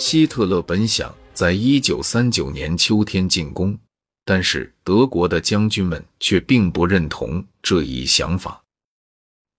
[0.00, 3.78] 希特勒本想在一九三九年秋天进攻，
[4.24, 8.58] 但是德国的将军们却并不认同这一想法。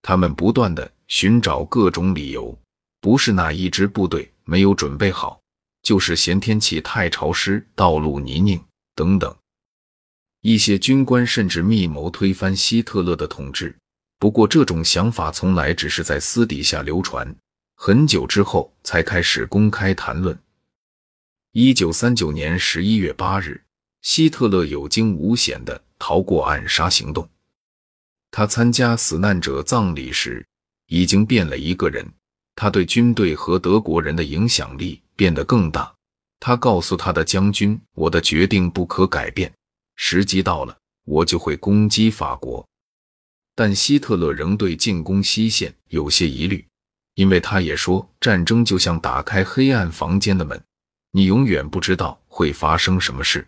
[0.01, 2.57] 他们不断的寻找各种理由，
[3.01, 5.39] 不是哪一支部队没有准备好，
[5.83, 8.59] 就是嫌天气太潮湿、道路泥泞
[8.95, 9.33] 等等。
[10.41, 13.75] 一些军官甚至密谋推翻希特勒的统治。
[14.17, 17.35] 不过，这种想法从来只是在私底下流传，
[17.83, 20.37] 很久之后才开始公开谈论。
[21.51, 23.59] 一九三九年十一月八日，
[24.03, 27.27] 希特勒有惊无险的逃过暗杀行动。
[28.29, 30.45] 他参加死难者葬礼时，
[30.89, 32.07] 已经变了一个人。
[32.53, 35.91] 他对军队和德国人的影响力变得更大。
[36.39, 39.51] 他告诉他的将军：“我的决定不可改变，
[39.95, 42.63] 时机到了，我就会攻击法国。”
[43.57, 46.63] 但希特勒仍对进攻西线有些疑虑，
[47.15, 50.61] 因为他也说，战争就像打开黑暗房间的门，
[51.11, 53.47] 你永远不知道会发生什么事。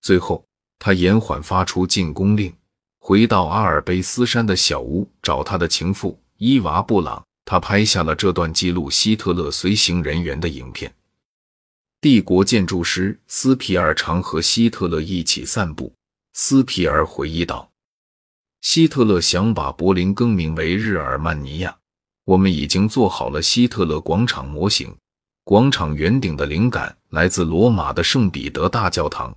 [0.00, 0.44] 最后，
[0.78, 2.54] 他延缓发出进攻令，
[2.98, 7.22] 回到阿尔卑斯山的小屋找他的情妇伊娃·布朗。
[7.48, 10.92] 他拍下了这段记录希特勒随行人员的影片。
[12.00, 15.94] 帝国建筑师斯皮尔常和希特勒一起散步。
[16.32, 17.70] 斯皮尔回忆道。
[18.62, 21.78] 希特勒想把柏林更名为日耳曼尼亚。
[22.26, 24.94] 我们已经做好了希特勒广场模型。
[25.44, 29.34] 广场圆顶的灵感来自罗马的圣彼得大教堂，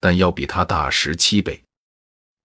[0.00, 1.60] 但要比它大十七倍。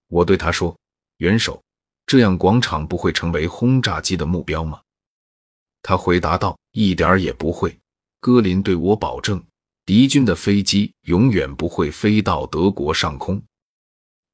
[0.09, 0.75] 我对他说
[1.17, 1.63] ：“元首，
[2.05, 4.81] 这样广场不会成为轰炸机的目标吗？”
[5.81, 7.77] 他回答道：“一点儿也不会。
[8.19, 9.43] 戈林对我保证，
[9.85, 13.41] 敌军的飞机永远不会飞到德国上空。”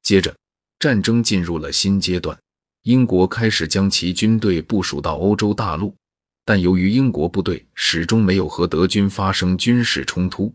[0.03, 0.35] 接着。
[0.79, 2.39] 战争进入了新阶段，
[2.83, 5.93] 英国开始将其军队部署到欧洲大陆，
[6.45, 10.53] 但由于英国部队始终没有和德军发生军事冲突，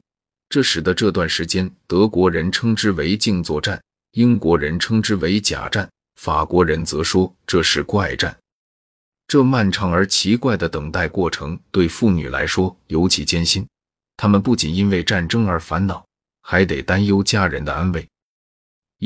[0.48, 3.80] 这使得这段时间德国人称之为静坐战，
[4.12, 5.89] 英国人称之为假战，
[6.20, 8.35] 法国人则说这是怪战。
[9.27, 13.67] 这漫长而奇怪的等待过程对妇女来说尤其艰辛，
[14.17, 16.05] 她们不仅因为战争而烦恼，
[16.42, 18.06] 还得担忧家人的安危。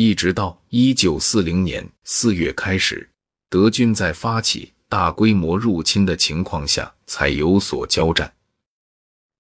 [0.01, 3.11] 一直到一九四零年四月开始，
[3.51, 8.33] 德军在发起大规模入侵的情况下才有所交战。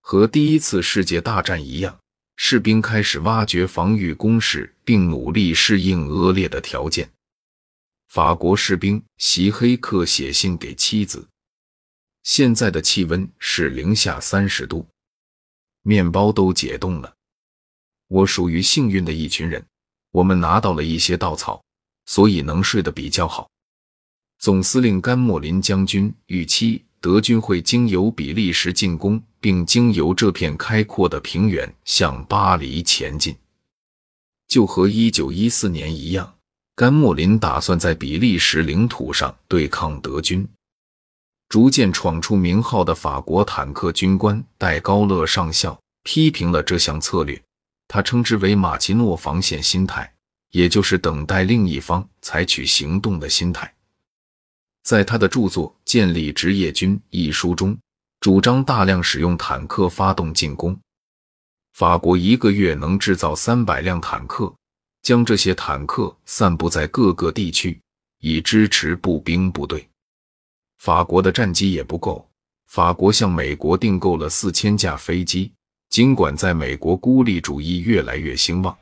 [0.00, 1.96] 和第一次世界大战一样，
[2.34, 7.08] 士兵开始挖掘防御工事，并努力适应恶劣的条件。
[8.08, 11.28] 法国士兵席黑克写信给妻子
[12.24, 14.88] ：“现在的气温是零下三十度，
[15.82, 17.14] 面包都解冻了。
[18.08, 19.64] 我属于幸运的一群人。”
[20.10, 21.62] 我们拿到了一些稻草，
[22.06, 23.48] 所以能睡得比较好。
[24.38, 33.36] 总司令甘莫林将军预期德军会经由比利时进攻，并经由这片开阔的平原向巴黎前进。
[34.46, 36.34] 就和一九一四年一样，
[36.74, 40.48] 甘莫林打算在比利时领土上对抗德军。
[41.48, 47.42] 逐渐闯出名号的法国坦克军官戴高乐上校批评了这项策略。
[47.88, 50.12] 他称之为马奇诺防线心态，
[50.50, 53.74] 也就是等待另一方采取行动的心态。
[54.82, 57.76] 在他的著作《建立职业军》一书中，
[58.20, 60.78] 主张大量使用坦克发动进攻。
[61.72, 64.54] 法国一个月能制造三百辆坦克，
[65.02, 67.80] 将这些坦克散布在各个地区，
[68.20, 69.88] 以支持步兵部队。
[70.78, 72.28] 法国的战机也不够，
[72.66, 75.52] 法国向美国订购了四千架飞机。
[75.88, 78.76] 尽管在美国孤立主义越来越兴旺。